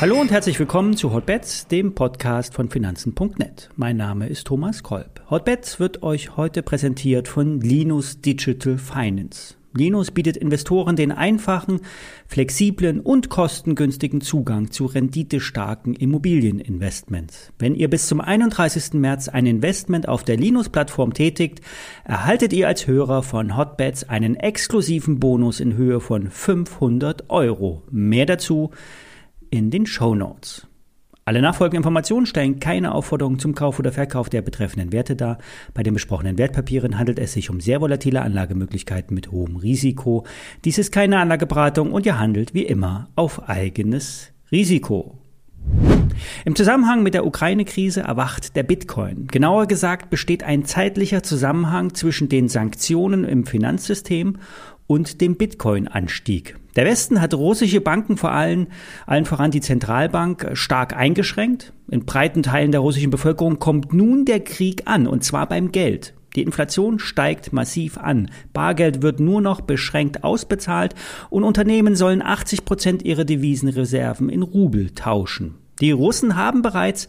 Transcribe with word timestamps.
Hallo 0.00 0.20
und 0.20 0.30
herzlich 0.30 0.58
willkommen 0.58 0.98
zu 0.98 1.14
Hotbets, 1.14 1.66
dem 1.66 1.94
Podcast 1.94 2.52
von 2.52 2.68
Finanzen.net. 2.68 3.70
Mein 3.76 3.96
Name 3.96 4.28
ist 4.28 4.46
Thomas 4.46 4.82
Kolb. 4.82 5.22
Hotbets 5.30 5.80
wird 5.80 6.02
euch 6.02 6.36
heute 6.36 6.62
präsentiert 6.62 7.26
von 7.26 7.60
Linus 7.60 8.20
Digital 8.20 8.76
Finance. 8.76 9.54
Linus 9.76 10.12
bietet 10.12 10.36
Investoren 10.36 10.94
den 10.94 11.10
einfachen, 11.10 11.80
flexiblen 12.26 13.00
und 13.00 13.28
kostengünstigen 13.28 14.20
Zugang 14.20 14.70
zu 14.70 14.86
renditestarken 14.86 15.94
Immobilieninvestments. 15.94 17.52
Wenn 17.58 17.74
ihr 17.74 17.90
bis 17.90 18.06
zum 18.06 18.20
31. 18.20 18.94
März 18.94 19.28
ein 19.28 19.46
Investment 19.46 20.08
auf 20.08 20.22
der 20.22 20.36
Linus-Plattform 20.36 21.12
tätigt, 21.12 21.60
erhaltet 22.04 22.52
ihr 22.52 22.68
als 22.68 22.86
Hörer 22.86 23.22
von 23.22 23.56
Hotbets 23.56 24.08
einen 24.08 24.36
exklusiven 24.36 25.18
Bonus 25.18 25.58
in 25.58 25.76
Höhe 25.76 26.00
von 26.00 26.30
500 26.30 27.30
Euro. 27.30 27.82
Mehr 27.90 28.26
dazu 28.26 28.70
in 29.50 29.70
den 29.70 29.86
Show 29.86 30.14
Notes. 30.14 30.68
Alle 31.26 31.40
nachfolgenden 31.40 31.78
Informationen 31.78 32.26
stellen 32.26 32.60
keine 32.60 32.94
Aufforderung 32.94 33.38
zum 33.38 33.54
Kauf 33.54 33.78
oder 33.78 33.92
Verkauf 33.92 34.28
der 34.28 34.42
betreffenden 34.42 34.92
Werte 34.92 35.16
dar. 35.16 35.38
Bei 35.72 35.82
den 35.82 35.94
besprochenen 35.94 36.36
Wertpapieren 36.36 36.98
handelt 36.98 37.18
es 37.18 37.32
sich 37.32 37.48
um 37.48 37.60
sehr 37.60 37.80
volatile 37.80 38.20
Anlagemöglichkeiten 38.20 39.14
mit 39.14 39.30
hohem 39.30 39.56
Risiko. 39.56 40.26
Dies 40.66 40.76
ist 40.76 40.92
keine 40.92 41.18
Anlageberatung 41.18 41.92
und 41.92 42.04
ihr 42.04 42.18
handelt 42.18 42.52
wie 42.52 42.64
immer 42.64 43.08
auf 43.16 43.48
eigenes 43.48 44.32
Risiko. 44.52 45.18
Im 46.44 46.54
Zusammenhang 46.54 47.02
mit 47.02 47.14
der 47.14 47.26
Ukraine-Krise 47.26 48.02
erwacht 48.02 48.54
der 48.54 48.62
Bitcoin. 48.62 49.26
Genauer 49.28 49.66
gesagt 49.66 50.10
besteht 50.10 50.42
ein 50.42 50.66
zeitlicher 50.66 51.22
Zusammenhang 51.22 51.94
zwischen 51.94 52.28
den 52.28 52.48
Sanktionen 52.48 53.24
im 53.24 53.46
Finanzsystem 53.46 54.36
und 54.86 55.20
dem 55.20 55.36
Bitcoin-Anstieg. 55.36 56.56
Der 56.76 56.84
Westen 56.84 57.20
hat 57.20 57.34
russische 57.34 57.80
Banken 57.80 58.16
vor 58.16 58.32
allem, 58.32 58.66
allen 59.06 59.24
voran 59.24 59.50
die 59.50 59.60
Zentralbank, 59.60 60.50
stark 60.54 60.96
eingeschränkt. 60.96 61.72
In 61.90 62.04
breiten 62.04 62.42
Teilen 62.42 62.72
der 62.72 62.80
russischen 62.80 63.10
Bevölkerung 63.10 63.58
kommt 63.58 63.92
nun 63.92 64.24
der 64.24 64.40
Krieg 64.40 64.82
an, 64.86 65.06
und 65.06 65.22
zwar 65.22 65.48
beim 65.48 65.70
Geld. 65.70 66.14
Die 66.34 66.42
Inflation 66.42 66.98
steigt 66.98 67.52
massiv 67.52 67.96
an. 67.96 68.28
Bargeld 68.52 69.02
wird 69.02 69.20
nur 69.20 69.40
noch 69.40 69.60
beschränkt 69.60 70.24
ausbezahlt 70.24 70.94
und 71.30 71.44
Unternehmen 71.44 71.94
sollen 71.94 72.22
80 72.22 72.64
Prozent 72.64 73.02
ihrer 73.04 73.24
Devisenreserven 73.24 74.28
in 74.28 74.42
Rubel 74.42 74.90
tauschen. 74.90 75.54
Die 75.80 75.90
Russen 75.90 76.36
haben 76.36 76.62
bereits 76.62 77.08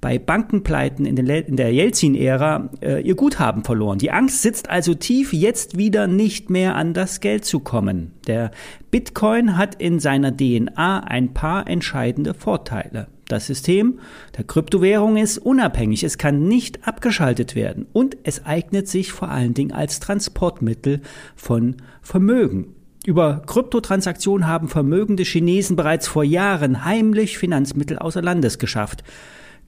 bei 0.00 0.18
Bankenpleiten 0.18 1.06
in, 1.06 1.16
der 1.56 1.72
Jelzin-Ära 1.72 2.70
äh, 2.80 3.00
ihr 3.00 3.14
Guthaben 3.14 3.64
verloren. 3.64 3.98
Die 3.98 4.10
Angst 4.10 4.42
sitzt 4.42 4.68
also 4.68 4.94
tief, 4.94 5.32
jetzt 5.32 5.78
wieder 5.78 6.06
nicht 6.06 6.50
mehr 6.50 6.76
an 6.76 6.94
das 6.94 7.20
Geld 7.20 7.44
zu 7.44 7.60
kommen. 7.60 8.12
Der 8.26 8.50
Bitcoin 8.90 9.56
hat 9.56 9.74
in 9.76 10.00
seiner 10.00 10.36
DNA 10.36 11.00
ein 11.00 11.34
paar 11.34 11.66
entscheidende 11.68 12.34
Vorteile. 12.34 13.08
Das 13.28 13.46
System 13.46 13.98
der 14.36 14.44
Kryptowährung 14.44 15.16
ist 15.16 15.38
unabhängig, 15.38 16.04
es 16.04 16.16
kann 16.16 16.46
nicht 16.46 16.86
abgeschaltet 16.86 17.56
werden 17.56 17.86
und 17.92 18.16
es 18.22 18.46
eignet 18.46 18.86
sich 18.86 19.10
vor 19.10 19.30
allen 19.30 19.52
Dingen 19.52 19.72
als 19.72 19.98
Transportmittel 19.98 21.00
von 21.34 21.76
Vermögen. 22.02 22.75
Über 23.06 23.40
Kryptotransaktionen 23.46 24.48
haben 24.48 24.66
vermögende 24.66 25.22
Chinesen 25.22 25.76
bereits 25.76 26.08
vor 26.08 26.24
Jahren 26.24 26.84
heimlich 26.84 27.38
Finanzmittel 27.38 28.00
außer 28.00 28.20
Landes 28.20 28.58
geschafft. 28.58 29.04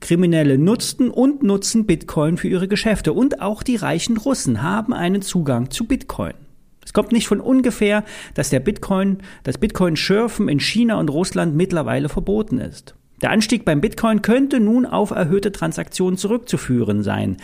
Kriminelle 0.01 0.57
nutzten 0.57 1.09
und 1.09 1.41
nutzen 1.41 1.85
Bitcoin 1.85 2.35
für 2.35 2.49
ihre 2.49 2.67
Geschäfte 2.67 3.13
und 3.13 3.41
auch 3.41 3.63
die 3.63 3.77
reichen 3.77 4.17
Russen 4.17 4.61
haben 4.61 4.93
einen 4.93 5.21
Zugang 5.21 5.71
zu 5.71 5.85
Bitcoin. 5.85 6.33
Es 6.83 6.91
kommt 6.91 7.13
nicht 7.13 7.29
von 7.29 7.39
ungefähr, 7.39 8.03
dass 8.33 8.49
der 8.49 8.59
Bitcoin, 8.59 9.19
das 9.43 9.57
Bitcoin-Schürfen 9.57 10.49
in 10.49 10.59
China 10.59 10.99
und 10.99 11.09
Russland 11.09 11.55
mittlerweile 11.55 12.09
verboten 12.09 12.57
ist. 12.57 12.95
Der 13.21 13.31
Anstieg 13.31 13.63
beim 13.63 13.79
Bitcoin 13.79 14.21
könnte 14.21 14.59
nun 14.59 14.85
auf 14.85 15.11
erhöhte 15.11 15.53
Transaktionen 15.53 16.17
zurückzuführen 16.17 17.03
sein. 17.03 17.37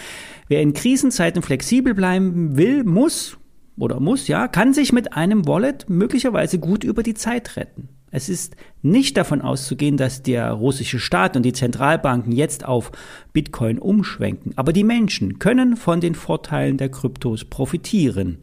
Wer 0.49 0.61
in 0.61 0.73
Krisenzeiten 0.73 1.41
flexibel 1.41 1.93
bleiben 1.93 2.57
will, 2.57 2.83
muss 2.83 3.37
oder 3.77 3.99
muss, 3.99 4.27
ja, 4.27 4.47
kann 4.47 4.73
sich 4.73 4.93
mit 4.93 5.13
einem 5.13 5.47
Wallet 5.47 5.89
möglicherweise 5.89 6.59
gut 6.59 6.83
über 6.83 7.03
die 7.03 7.13
Zeit 7.13 7.57
retten. 7.57 7.89
Es 8.11 8.29
ist 8.29 8.55
nicht 8.81 9.17
davon 9.17 9.41
auszugehen, 9.41 9.97
dass 9.97 10.23
der 10.23 10.51
russische 10.51 10.99
Staat 10.99 11.35
und 11.35 11.43
die 11.43 11.51
Zentralbanken 11.51 12.31
jetzt 12.31 12.65
auf 12.65 12.91
Bitcoin 13.33 13.77
umschwenken, 13.77 14.53
aber 14.55 14.71
die 14.71 14.85
Menschen 14.85 15.37
können 15.39 15.75
von 15.75 15.99
den 15.99 16.15
Vorteilen 16.15 16.77
der 16.77 16.89
Kryptos 16.89 17.43
profitieren. 17.43 18.37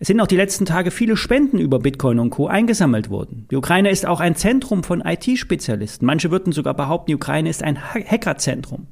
Es 0.00 0.08
sind 0.08 0.18
auch 0.20 0.26
die 0.26 0.36
letzten 0.36 0.64
Tage 0.64 0.90
viele 0.90 1.16
Spenden 1.16 1.58
über 1.58 1.78
Bitcoin 1.78 2.18
und 2.18 2.30
Co. 2.30 2.46
eingesammelt 2.46 3.10
worden. 3.10 3.46
Die 3.50 3.56
Ukraine 3.56 3.90
ist 3.90 4.06
auch 4.06 4.18
ein 4.18 4.34
Zentrum 4.34 4.82
von 4.82 5.02
IT-Spezialisten. 5.02 6.06
Manche 6.06 6.30
würden 6.30 6.54
sogar 6.54 6.72
behaupten, 6.74 7.10
die 7.10 7.16
Ukraine 7.16 7.50
ist 7.50 7.62
ein 7.62 7.78
Hackerzentrum. 7.78 8.86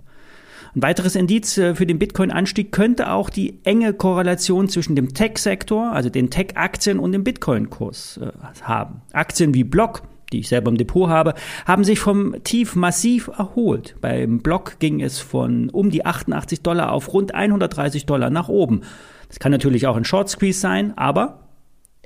Ein 0.75 0.83
weiteres 0.83 1.17
Indiz 1.17 1.57
äh, 1.59 1.75
für 1.75 1.87
den 1.87 1.99
Bitcoin-Anstieg 1.99 2.73
könnte 2.73 3.11
auch 3.11 3.31
die 3.31 3.59
enge 3.65 3.93
Korrelation 3.93 4.69
zwischen 4.69 4.97
dem 4.97 5.15
Tech-Sektor, 5.15 5.93
also 5.93 6.11
den 6.11 6.31
Tech-Aktien 6.31 6.99
und 6.99 7.13
dem 7.13 7.25
Bitcoin-Kurs 7.25 8.21
äh, 8.23 8.33
haben. 8.63 9.03
Aktien 9.13 9.55
wie 9.55 9.65
Block, 9.65 10.03
die 10.33 10.41
ich 10.41 10.49
selber 10.49 10.71
im 10.71 10.77
Depot 10.77 11.09
habe, 11.09 11.35
haben 11.67 11.85
sich 11.85 12.01
vom 12.01 12.37
Tief 12.45 12.77
massiv 12.77 13.29
erholt. 13.29 13.97
Beim 14.01 14.41
Block 14.41 14.79
ging 14.79 15.01
es 15.01 15.19
von 15.19 15.71
um 15.71 15.91
die 15.91 16.05
88 16.05 16.63
Dollar 16.63 16.93
auf 16.93 17.13
rund 17.13 17.35
130 17.35 18.05
Dollar 18.07 18.31
nach 18.31 18.49
oben. 18.49 18.83
Das 19.29 19.39
kann 19.39 19.53
natürlich 19.53 19.87
auch 19.87 19.97
ein 19.97 20.05
Short 20.05 20.29
Squeeze 20.29 20.61
sein, 20.61 20.97
aber 20.97 21.48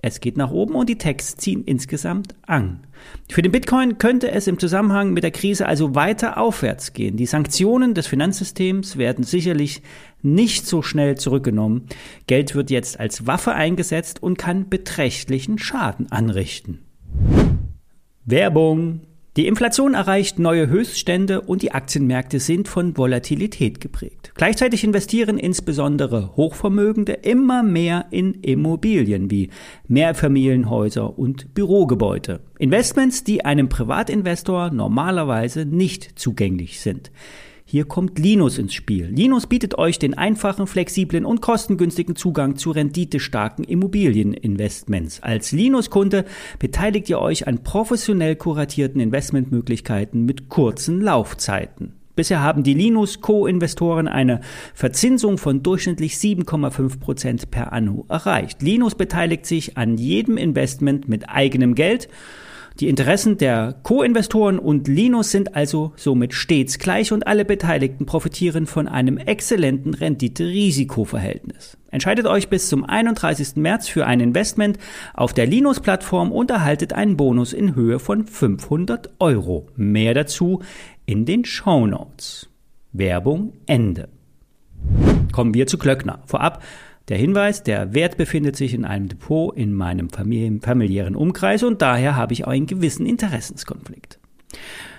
es 0.05 0.19
geht 0.19 0.37
nach 0.37 0.51
oben 0.51 0.75
und 0.75 0.89
die 0.89 0.99
Techs 0.99 1.37
ziehen 1.37 1.63
insgesamt 1.65 2.35
an. 2.45 2.81
Für 3.31 3.41
den 3.41 3.53
Bitcoin 3.53 3.99
könnte 3.99 4.33
es 4.33 4.49
im 4.49 4.59
Zusammenhang 4.59 5.13
mit 5.13 5.23
der 5.23 5.31
Krise 5.31 5.67
also 5.67 5.95
weiter 5.95 6.39
aufwärts 6.39 6.93
gehen. 6.93 7.17
Die 7.17 7.27
Sanktionen 7.27 7.95
des 7.95 8.09
Finanzsystems 8.09 8.97
werden 8.97 9.23
sicherlich 9.23 9.81
nicht 10.21 10.67
so 10.67 10.83
schnell 10.83 11.17
zurückgenommen. 11.17 11.87
Geld 12.27 12.57
wird 12.57 12.71
jetzt 12.71 12.99
als 12.99 13.29
Waffe 13.29 13.53
eingesetzt 13.53 14.21
und 14.21 14.39
kann 14.39 14.69
beträchtlichen 14.69 15.59
Schaden 15.59 16.11
anrichten. 16.11 16.81
Werbung 18.25 19.03
die 19.38 19.47
Inflation 19.47 19.94
erreicht 19.94 20.38
neue 20.38 20.69
Höchststände 20.69 21.41
und 21.41 21.62
die 21.62 21.72
Aktienmärkte 21.72 22.38
sind 22.38 22.69
von 22.69 22.98
Volatilität 22.98 23.81
geprägt. 23.81 24.32
Gleichzeitig 24.34 24.84
investieren 24.84 25.38
insbesondere 25.38 26.37
Hochvermögende 26.37 27.15
immer 27.15 27.62
mehr 27.62 28.04
in 28.10 28.34
Immobilien 28.42 29.31
wie 29.31 29.48
Mehrfamilienhäuser 29.88 31.19
und 31.19 31.54
Bürogebäude. 31.54 32.41
Investments, 32.59 33.25
die 33.25 33.42
einem 33.42 33.71
Privatinvestor 33.71 34.71
normalerweise 34.71 35.65
nicht 35.65 36.19
zugänglich 36.19 36.81
sind. 36.81 37.10
Hier 37.72 37.87
kommt 37.87 38.19
Linus 38.19 38.59
ins 38.59 38.75
Spiel. 38.75 39.06
Linus 39.06 39.47
bietet 39.47 39.78
euch 39.78 39.99
den 39.99 40.12
einfachen, 40.12 40.66
flexiblen 40.66 41.25
und 41.25 41.41
kostengünstigen 41.41 42.16
Zugang 42.16 42.56
zu 42.56 42.71
renditestarken 42.71 43.65
Immobilieninvestments. 43.65 45.22
Als 45.22 45.53
Linus-Kunde 45.53 46.27
beteiligt 46.59 47.09
ihr 47.09 47.19
euch 47.19 47.47
an 47.47 47.62
professionell 47.62 48.37
kuratierten 48.37 49.00
Investmentmöglichkeiten 49.00 50.27
mit 50.27 50.50
kurzen 50.50 51.00
Laufzeiten. 51.00 51.94
Bisher 52.15 52.43
haben 52.43 52.62
die 52.62 52.75
Linus 52.75 53.22
Co-Investoren 53.22 54.06
eine 54.06 54.43
Verzinsung 54.75 55.39
von 55.39 55.62
durchschnittlich 55.62 56.16
7,5 56.16 57.00
Prozent 57.00 57.50
per 57.50 57.72
anno 57.72 58.04
erreicht. 58.10 58.60
Linus 58.60 58.97
beteiligt 58.97 59.47
sich 59.47 59.78
an 59.78 59.97
jedem 59.97 60.37
Investment 60.37 61.09
mit 61.09 61.31
eigenem 61.31 61.75
Geld 61.75 62.10
die 62.81 62.88
Interessen 62.88 63.38
der 63.38 63.75
Co-Investoren 63.83 64.59
und 64.59 64.88
Linus 64.88 65.31
sind 65.31 65.55
also 65.55 65.93
somit 65.97 66.34
stets 66.34 66.78
gleich 66.78 67.12
und 67.12 67.27
alle 67.27 67.44
Beteiligten 67.44 68.06
profitieren 68.06 68.66
von 68.66 68.88
einem 68.88 69.19
exzellenten 69.19 69.94
Rendite-Risiko-Verhältnis. 69.94 71.77
Entscheidet 71.91 72.27
euch 72.27 72.49
bis 72.49 72.69
zum 72.69 72.84
31. 72.84 73.56
März 73.56 73.88
für 73.88 74.06
ein 74.06 74.21
Investment 74.21 74.78
auf 75.13 75.34
der 75.34 75.47
Linus-Plattform 75.47 76.33
und 76.33 76.51
erhaltet 76.51 76.95
einen 76.95 77.19
Bonus 77.19 77.53
in 77.53 77.74
Höhe 77.74 77.98
von 77.98 78.27
500 78.27 79.10
Euro. 79.19 79.66
Mehr 79.77 80.15
dazu 80.15 80.60
in 81.04 81.27
den 81.27 81.45
Show 81.45 81.86
Notes. 81.86 82.48
Werbung 82.92 83.53
Ende. 83.66 84.09
Kommen 85.33 85.54
wir 85.54 85.66
zu 85.66 85.78
Klöckner. 85.78 86.21
Vorab 86.27 86.63
der 87.09 87.19
Hinweis, 87.19 87.63
der 87.63 87.95
Wert 87.95 88.16
befindet 88.16 88.57
sich 88.57 88.75
in 88.75 88.84
einem 88.84 89.09
Depot 89.09 89.57
in 89.57 89.75
meinem 89.75 90.09
familiären 90.10 91.16
Umkreis 91.16 91.63
und 91.63 91.83
daher 91.83 92.16
habe 92.16 92.33
ich 92.33 92.45
auch 92.45 92.53
einen 92.53 92.66
gewissen 92.66 93.07
Interessenskonflikt. 93.07 94.19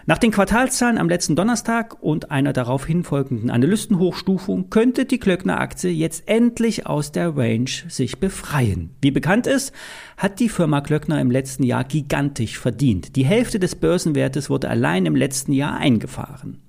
Nach 0.05 0.17
den 0.17 0.31
Quartalszahlen 0.31 0.97
am 0.97 1.07
letzten 1.07 1.37
Donnerstag 1.37 2.03
und 2.03 2.29
einer 2.29 2.51
darauf 2.51 2.85
hinfolgenden 2.85 3.49
Analystenhochstufung 3.49 4.69
könnte 4.69 5.05
die 5.05 5.17
Klöckner 5.17 5.61
Aktie 5.61 5.91
jetzt 5.91 6.27
endlich 6.27 6.85
aus 6.87 7.13
der 7.13 7.37
Range 7.37 7.69
sich 7.87 8.19
befreien. 8.19 8.89
Wie 9.01 9.11
bekannt 9.11 9.47
ist, 9.47 9.71
hat 10.17 10.41
die 10.41 10.49
Firma 10.49 10.81
Klöckner 10.81 11.21
im 11.21 11.31
letzten 11.31 11.63
Jahr 11.63 11.85
gigantisch 11.85 12.59
verdient. 12.59 13.15
Die 13.15 13.23
Hälfte 13.23 13.59
des 13.59 13.75
Börsenwertes 13.75 14.49
wurde 14.49 14.67
allein 14.69 15.05
im 15.05 15.15
letzten 15.15 15.53
Jahr 15.53 15.77
eingefahren. 15.77 16.59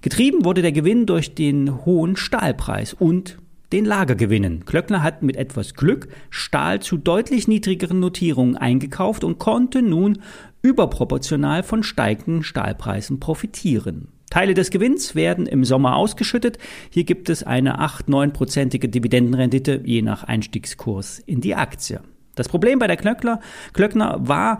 Getrieben 0.00 0.46
wurde 0.46 0.62
der 0.62 0.72
Gewinn 0.72 1.04
durch 1.04 1.34
den 1.34 1.84
hohen 1.84 2.16
Stahlpreis 2.16 2.94
und 2.94 3.38
den 3.72 3.84
Lagergewinnen. 3.84 4.64
Klöckner 4.64 5.02
hat 5.02 5.22
mit 5.22 5.36
etwas 5.36 5.74
Glück 5.74 6.08
Stahl 6.30 6.80
zu 6.80 6.96
deutlich 6.96 7.48
niedrigeren 7.48 8.00
Notierungen 8.00 8.56
eingekauft 8.56 9.24
und 9.24 9.38
konnte 9.38 9.82
nun 9.82 10.18
überproportional 10.62 11.62
von 11.62 11.82
steigenden 11.82 12.42
Stahlpreisen 12.42 13.20
profitieren. 13.20 14.08
Teile 14.30 14.54
des 14.54 14.70
Gewinns 14.70 15.14
werden 15.14 15.46
im 15.46 15.64
Sommer 15.64 15.96
ausgeschüttet. 15.96 16.58
Hier 16.90 17.04
gibt 17.04 17.30
es 17.30 17.42
eine 17.42 17.80
8-9-prozentige 17.80 18.88
Dividendenrendite 18.88 19.80
je 19.84 20.02
nach 20.02 20.24
Einstiegskurs 20.24 21.18
in 21.20 21.40
die 21.40 21.54
Aktie. 21.54 22.00
Das 22.34 22.48
Problem 22.48 22.78
bei 22.78 22.86
der 22.86 22.96
Klöckner, 22.96 23.40
Klöckner 23.72 24.16
war 24.20 24.58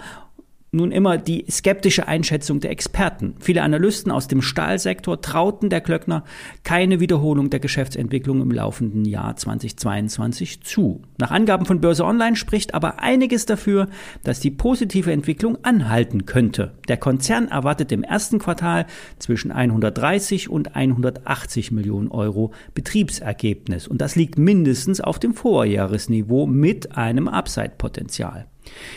nun 0.71 0.93
immer 0.93 1.17
die 1.17 1.45
skeptische 1.51 2.09
Einschätzung 2.09 2.61
der 2.61 2.71
Experten. 2.71 3.35
Viele 3.41 3.63
Analysten 3.63 4.13
aus 4.13 4.29
dem 4.29 4.43
Stahlsektor 4.43 5.21
trauten 5.21 5.71
der 5.71 5.81
Klöckner 5.81 6.25
keine 6.63 7.01
Wiederholung 7.01 7.51
der 7.51 7.61
Geschäftsentwicklung 7.61 8.43
im 8.43 8.51
laufenden 8.51 9.05
Jahr 9.05 9.37
2022 9.37 10.63
zu. 10.63 11.03
Nach 11.19 11.31
Angaben 11.31 11.65
von 11.65 11.81
Börse 11.81 12.05
Online 12.05 12.37
spricht 12.37 12.75
aber 12.75 13.01
einiges 13.01 13.47
dafür, 13.47 13.89
dass 14.25 14.41
die 14.41 14.51
positive 14.51 15.13
Entwicklung 15.13 15.59
anhalten 15.65 16.27
könnte. 16.27 16.75
Der 16.89 16.99
Konzern 16.99 17.49
erwartet 17.49 17.93
im 17.93 18.03
ersten 18.03 18.39
Quartal 18.39 18.87
zwischen 19.19 19.51
130 19.51 20.51
und 20.51 20.77
180 20.77 21.71
Millionen 21.73 22.09
Euro 22.09 22.53
Betriebsergebnis 22.75 23.89
und 23.89 24.01
das 24.01 24.17
liegt 24.17 24.39
mindestens 24.39 25.01
auf 25.01 25.19
dem 25.19 25.33
Vorjahresniveau 25.35 26.47
mit 26.47 26.97
einem 26.97 27.29
Upside-Potenzial. 27.29 28.47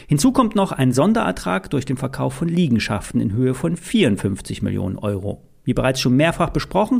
Hinzu 0.08 0.32
kommt 0.32 0.56
noch 0.56 0.72
ein 0.72 0.92
Sonderertrag 0.92 1.70
durch 1.70 1.86
den 1.86 1.98
Verkauf 1.98 2.34
von 2.34 2.48
Liegenschaften 2.48 3.22
in 3.22 3.34
Höhe 3.34 3.54
von 3.54 3.78
54 3.78 4.62
Millionen 4.62 4.98
Euro. 4.98 5.42
Wie 5.64 5.74
bereits 5.74 6.02
schon 6.02 6.16
mehrfach 6.16 6.50
besprochen, 6.50 6.98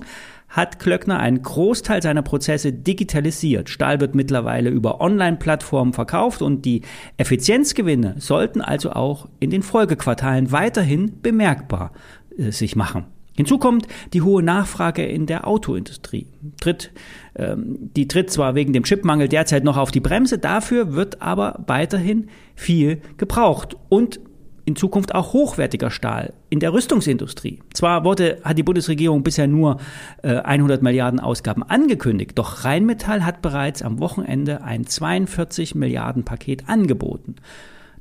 hat 0.48 0.80
Klöckner 0.80 1.20
einen 1.20 1.42
Großteil 1.42 2.02
seiner 2.02 2.22
Prozesse 2.22 2.74
digitalisiert. 2.74 3.70
Stahl 3.70 4.00
wird 4.00 4.14
mittlerweile 4.14 4.70
über 4.70 5.02
Online-Plattformen 5.02 5.94
verkauft 5.94 6.42
und 6.42 6.66
die 6.66 6.82
Effizienzgewinne 7.18 8.16
sollten 8.20 8.62
also 8.62 8.92
auch 8.92 9.28
in 9.40 9.50
den 9.50 9.64
Folgequartalen 9.64 10.52
weiterhin 10.52 11.22
bemerkbar 11.22 11.92
äh, 12.38 12.52
sich 12.52 12.76
machen. 12.76 13.06
Hinzu 13.36 13.58
kommt 13.58 13.88
die 14.14 14.22
hohe 14.22 14.44
Nachfrage 14.44 15.06
in 15.06 15.26
der 15.26 15.48
Autoindustrie. 15.48 16.28
Tritt, 16.60 16.92
ähm, 17.36 17.90
die 17.96 18.08
tritt 18.08 18.30
zwar 18.30 18.56
wegen 18.56 18.74
dem 18.74 18.84
Chipmangel 18.84 19.30
derzeit 19.30 19.64
noch 19.64 19.78
auf 19.78 19.92
die 19.92 20.02
Bremse, 20.02 20.38
dafür 20.38 20.94
wird 20.94 21.22
aber 21.22 21.64
weiterhin 21.68 22.28
viel 22.56 23.02
gebraucht 23.18 23.78
und 23.90 24.20
in 24.66 24.76
Zukunft 24.76 25.16
auch 25.16 25.34
hochwertiger 25.34 25.90
Stahl 25.90 26.34
in 26.50 26.60
der 26.60 26.74
Rüstungsindustrie. 26.74 27.60
Zwar 27.74 28.06
wurde, 28.06 28.40
hat 28.44 28.58
die 28.58 28.64
Bundesregierung 28.64 29.24
bisher 29.24 29.48
nur 29.48 29.78
äh, 30.22 30.36
100 30.36 30.84
Milliarden 30.84 31.20
Ausgaben 31.20 31.64
angekündigt, 31.64 32.34
doch 32.36 32.64
Rheinmetall 32.64 33.26
hat 33.26 33.42
bereits 33.42 33.82
am 33.82 34.00
Wochenende 34.00 34.64
ein 34.64 34.86
42 34.86 35.74
Milliarden 35.76 36.26
Paket 36.26 36.70
angeboten. 36.70 37.38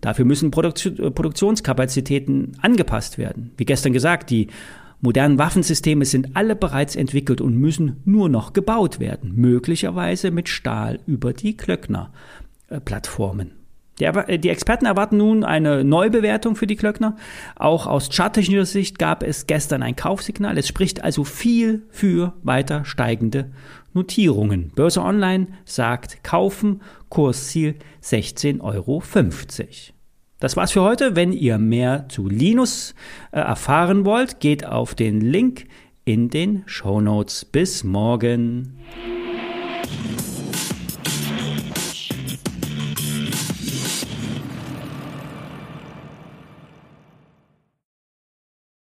Dafür 0.00 0.24
müssen 0.24 0.50
Produktionskapazitäten 0.50 2.56
angepasst 2.62 3.18
werden. 3.18 3.52
Wie 3.58 3.66
gestern 3.66 3.92
gesagt, 3.92 4.30
die 4.30 4.48
Modernen 5.00 5.38
Waffensysteme 5.38 6.04
sind 6.04 6.36
alle 6.36 6.54
bereits 6.54 6.94
entwickelt 6.94 7.40
und 7.40 7.56
müssen 7.56 8.02
nur 8.04 8.28
noch 8.28 8.52
gebaut 8.52 9.00
werden, 9.00 9.32
möglicherweise 9.34 10.30
mit 10.30 10.50
Stahl 10.50 11.00
über 11.06 11.32
die 11.32 11.56
Klöckner-Plattformen. 11.56 13.52
Äh, 13.98 14.38
die 14.38 14.48
Experten 14.48 14.86
erwarten 14.86 15.16
nun 15.16 15.44
eine 15.44 15.84
Neubewertung 15.84 16.56
für 16.56 16.66
die 16.66 16.76
Klöckner. 16.76 17.16
Auch 17.56 17.86
aus 17.86 18.10
charttechnischer 18.10 18.66
Sicht 18.66 18.98
gab 18.98 19.22
es 19.22 19.46
gestern 19.46 19.82
ein 19.82 19.96
Kaufsignal. 19.96 20.58
Es 20.58 20.68
spricht 20.68 21.02
also 21.04 21.24
viel 21.24 21.82
für 21.90 22.34
weiter 22.42 22.84
steigende 22.84 23.50
Notierungen. 23.92 24.70
Börse 24.74 25.02
Online 25.02 25.48
sagt 25.64 26.22
kaufen, 26.22 26.82
Kursziel 27.08 27.76
16,50 28.02 28.60
Euro. 28.60 29.02
Das 30.40 30.56
war's 30.56 30.72
für 30.72 30.82
heute. 30.82 31.14
Wenn 31.14 31.32
ihr 31.32 31.58
mehr 31.58 32.06
zu 32.08 32.28
Linus 32.28 32.94
äh, 33.30 33.40
erfahren 33.40 34.04
wollt, 34.04 34.40
geht 34.40 34.66
auf 34.66 34.94
den 34.94 35.20
Link 35.20 35.66
in 36.04 36.30
den 36.30 36.62
Show 36.66 37.00
Notes. 37.00 37.44
Bis 37.44 37.84
morgen. 37.84 38.78